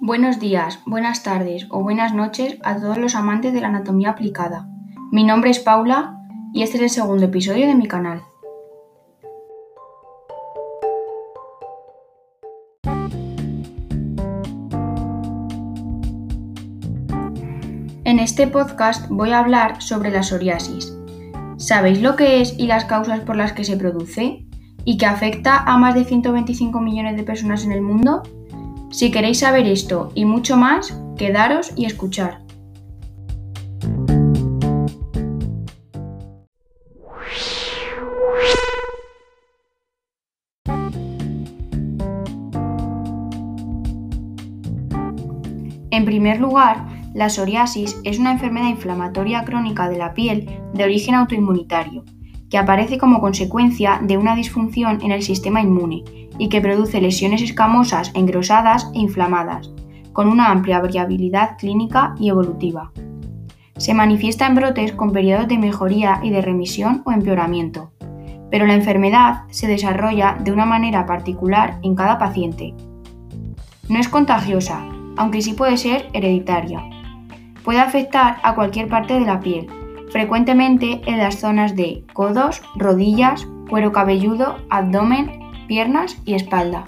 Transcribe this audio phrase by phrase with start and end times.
[0.00, 4.68] Buenos días, buenas tardes o buenas noches a todos los amantes de la anatomía aplicada.
[5.10, 6.22] Mi nombre es Paula
[6.54, 8.22] y este es el segundo episodio de mi canal.
[18.04, 20.96] En este podcast voy a hablar sobre la psoriasis.
[21.56, 24.46] ¿Sabéis lo que es y las causas por las que se produce?
[24.84, 28.22] ¿Y que afecta a más de 125 millones de personas en el mundo?
[28.90, 32.40] Si queréis saber esto y mucho más, quedaros y escuchar.
[45.90, 51.14] En primer lugar, la psoriasis es una enfermedad inflamatoria crónica de la piel de origen
[51.14, 52.04] autoinmunitario,
[52.50, 56.04] que aparece como consecuencia de una disfunción en el sistema inmune
[56.38, 59.70] y que produce lesiones escamosas, engrosadas e inflamadas,
[60.12, 62.92] con una amplia variabilidad clínica y evolutiva.
[63.76, 67.92] Se manifiesta en brotes con periodos de mejoría y de remisión o empeoramiento,
[68.50, 72.74] pero la enfermedad se desarrolla de una manera particular en cada paciente.
[73.88, 74.84] No es contagiosa,
[75.16, 76.82] aunque sí puede ser hereditaria.
[77.62, 79.68] Puede afectar a cualquier parte de la piel,
[80.10, 86.86] frecuentemente en las zonas de codos, rodillas, cuero cabelludo, abdomen, piernas y espalda.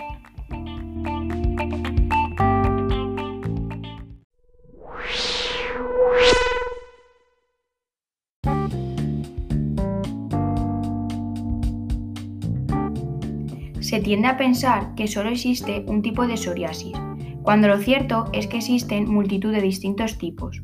[13.81, 16.97] Se tiende a pensar que solo existe un tipo de psoriasis,
[17.43, 20.63] cuando lo cierto es que existen multitud de distintos tipos.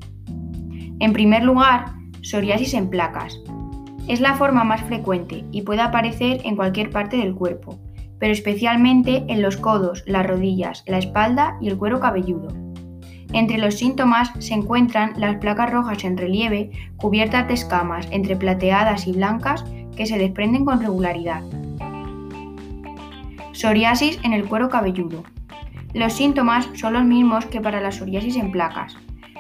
[1.01, 1.87] En primer lugar,
[2.27, 3.41] psoriasis en placas.
[4.09, 7.79] Es la forma más frecuente y puede aparecer en cualquier parte del cuerpo,
[8.19, 12.49] pero especialmente en los codos, las rodillas, la espalda y el cuero cabelludo.
[13.33, 19.07] Entre los síntomas se encuentran las placas rojas en relieve cubiertas de escamas entre plateadas
[19.07, 19.65] y blancas
[19.97, 21.43] que se desprenden con regularidad.
[23.53, 25.23] Psoriasis en el cuero cabelludo.
[25.95, 28.97] Los síntomas son los mismos que para la psoriasis en placas.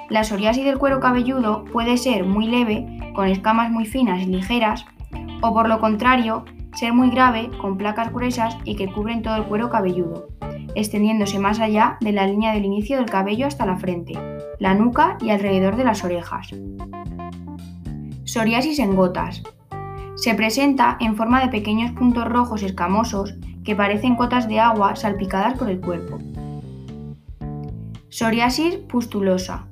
[0.08, 4.86] La psoriasis del cuero cabelludo puede ser muy leve, con escamas muy finas y ligeras,
[5.40, 6.44] o por lo contrario,
[6.74, 10.28] ser muy grave, con placas gruesas y que cubren todo el cuero cabelludo,
[10.74, 14.14] extendiéndose más allá de la línea del inicio del cabello hasta la frente,
[14.60, 16.50] la nuca y alrededor de las orejas.
[18.24, 19.42] Psoriasis en gotas.
[20.14, 23.34] Se presenta en forma de pequeños puntos rojos escamosos
[23.64, 26.18] que parecen gotas de agua salpicadas por el cuerpo.
[28.08, 29.66] Psoriasis pustulosa.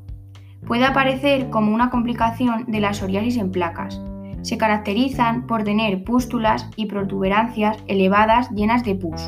[0.67, 4.01] Puede aparecer como una complicación de la psoriasis en placas,
[4.45, 9.23] se caracterizan por tener pústulas y protuberancias elevadas llenas de pus.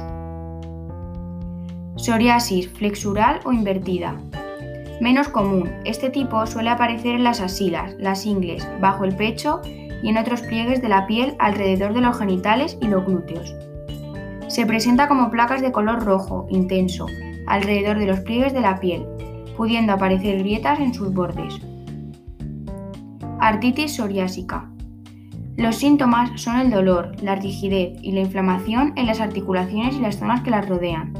[1.97, 4.14] Psoriasis flexural o invertida.
[5.00, 9.62] Menos común, este tipo suele aparecer en las axilas, las ingles, bajo el pecho
[10.03, 13.54] y en otros pliegues de la piel alrededor de los genitales y los glúteos.
[14.48, 17.06] Se presenta como placas de color rojo intenso
[17.47, 19.06] alrededor de los pliegues de la piel,
[19.56, 21.60] pudiendo aparecer grietas en sus bordes.
[23.40, 24.70] Artritis psoriásica.
[25.56, 30.16] Los síntomas son el dolor, la rigidez y la inflamación en las articulaciones y las
[30.16, 31.14] zonas que las rodean.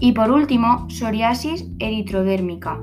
[0.00, 2.78] Y por último, psoriasis eritrodérmica.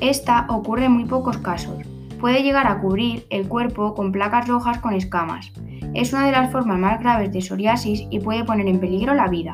[0.00, 1.76] Esta ocurre en muy pocos casos.
[2.20, 5.52] Puede llegar a cubrir el cuerpo con placas rojas con escamas.
[5.94, 9.28] Es una de las formas más graves de psoriasis y puede poner en peligro la
[9.28, 9.52] vida.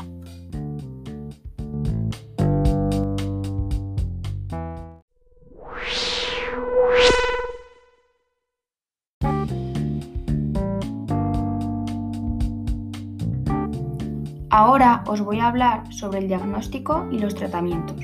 [14.59, 18.01] Ahora os voy a hablar sobre el diagnóstico y los tratamientos.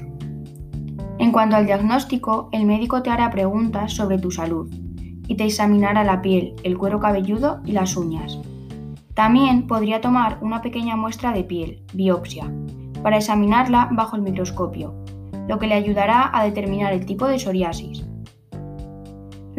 [1.18, 4.70] En cuanto al diagnóstico, el médico te hará preguntas sobre tu salud
[5.26, 8.38] y te examinará la piel, el cuero cabelludo y las uñas.
[9.14, 12.52] También podría tomar una pequeña muestra de piel, biopsia,
[13.02, 14.94] para examinarla bajo el microscopio,
[15.48, 18.04] lo que le ayudará a determinar el tipo de psoriasis.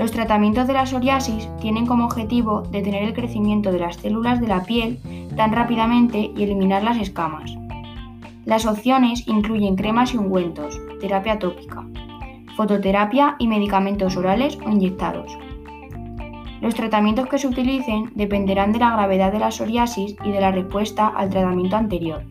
[0.03, 4.47] Los tratamientos de la psoriasis tienen como objetivo detener el crecimiento de las células de
[4.47, 4.99] la piel
[5.37, 7.55] tan rápidamente y eliminar las escamas.
[8.43, 11.87] Las opciones incluyen cremas y ungüentos, terapia tópica,
[12.57, 15.31] fototerapia y medicamentos orales o inyectados.
[16.59, 20.51] Los tratamientos que se utilicen dependerán de la gravedad de la psoriasis y de la
[20.51, 22.23] respuesta al tratamiento anterior.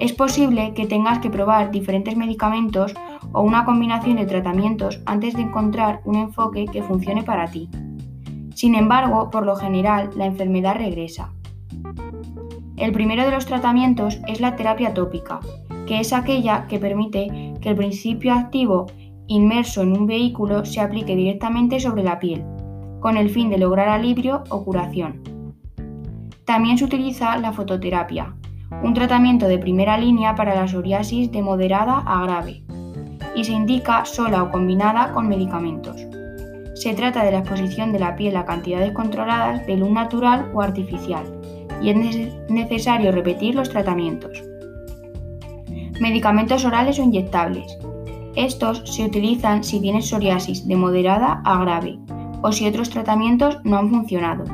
[0.00, 2.94] Es posible que tengas que probar diferentes medicamentos
[3.32, 7.68] o una combinación de tratamientos antes de encontrar un enfoque que funcione para ti.
[8.54, 11.32] Sin embargo, por lo general, la enfermedad regresa.
[12.76, 15.40] El primero de los tratamientos es la terapia tópica,
[15.86, 18.86] que es aquella que permite que el principio activo
[19.26, 22.44] inmerso en un vehículo se aplique directamente sobre la piel,
[23.00, 25.22] con el fin de lograr alivio o curación.
[26.44, 28.34] También se utiliza la fototerapia,
[28.82, 32.64] un tratamiento de primera línea para la psoriasis de moderada a grave,
[33.34, 35.96] y se indica sola o combinada con medicamentos.
[36.74, 40.62] Se trata de la exposición de la piel a cantidades controladas de luz natural o
[40.62, 41.24] artificial,
[41.80, 44.42] y es necesario repetir los tratamientos.
[46.00, 47.78] Medicamentos orales o inyectables.
[48.34, 51.98] Estos se utilizan si tienes psoriasis de moderada a grave
[52.42, 54.44] o si otros tratamientos no han funcionado.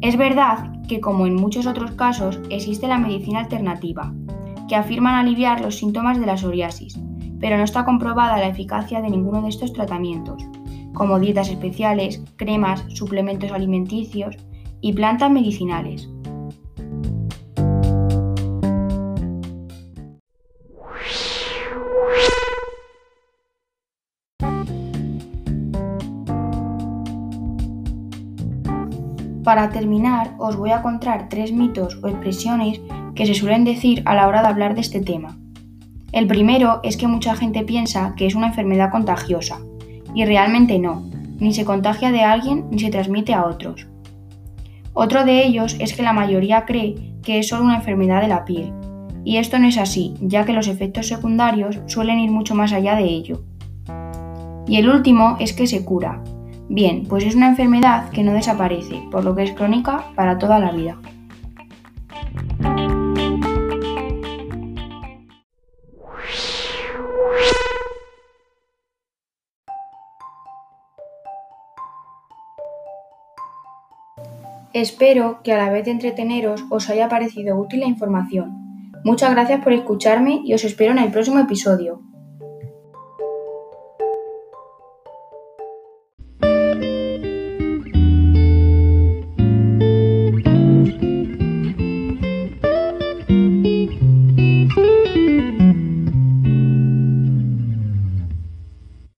[0.00, 4.12] Es verdad que, como en muchos otros casos, existe la medicina alternativa,
[4.68, 7.00] que afirman aliviar los síntomas de la psoriasis,
[7.40, 10.42] pero no está comprobada la eficacia de ninguno de estos tratamientos,
[10.94, 14.36] como dietas especiales, cremas, suplementos alimenticios
[14.80, 16.08] y plantas medicinales.
[29.48, 32.82] Para terminar, os voy a contar tres mitos o expresiones
[33.14, 35.38] que se suelen decir a la hora de hablar de este tema.
[36.12, 39.60] El primero es que mucha gente piensa que es una enfermedad contagiosa,
[40.14, 41.04] y realmente no,
[41.38, 43.86] ni se contagia de alguien ni se transmite a otros.
[44.94, 48.44] Otro de ellos es que la mayoría cree que es solo una enfermedad de la
[48.44, 48.72] piel,
[49.24, 52.96] y esto no es así, ya que los efectos secundarios suelen ir mucho más allá
[52.96, 53.42] de ello.
[54.66, 56.22] Y el último es que se cura,
[56.70, 60.58] Bien, pues es una enfermedad que no desaparece, por lo que es crónica para toda
[60.58, 60.98] la vida.
[74.72, 78.52] Espero que a la vez de entreteneros os haya parecido útil la información.
[79.04, 82.02] Muchas gracias por escucharme y os espero en el próximo episodio.